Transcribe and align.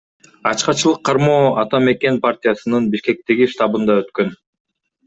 Ачкачылык 0.51 0.99
кармоо 1.09 1.45
Ата 1.65 1.79
мекен 1.89 2.17
партиясынын 2.25 2.89
Бишкектеги 2.97 3.51
штабында 3.55 4.01
өткөн. 4.05 4.35